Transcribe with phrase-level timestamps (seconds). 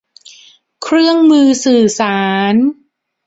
[0.83, 2.53] เครื่องมือสื่อสาร